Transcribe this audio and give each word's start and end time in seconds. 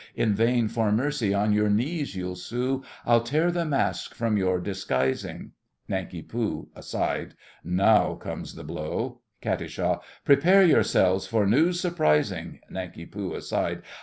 In 0.15 0.33
vain 0.33 0.67
for 0.67 0.91
mercy 0.91 1.31
on 1.31 1.53
your 1.53 1.69
knees 1.69 2.15
you'll 2.15 2.35
sue. 2.35 2.81
I'll 3.05 3.21
tear 3.21 3.51
the 3.51 3.65
mask 3.65 4.15
from 4.15 4.35
your 4.35 4.59
disguising! 4.59 5.51
NANK. 5.87 6.25
(aside). 6.75 7.35
Now 7.63 8.15
comes 8.15 8.55
the 8.55 8.63
blow! 8.63 9.21
KAT. 9.41 10.01
Prepare 10.25 10.63
yourselves 10.63 11.27
for 11.27 11.45
news 11.45 11.79
surprising! 11.79 12.61
NANK. 12.67 13.13
(aside). 13.15 13.83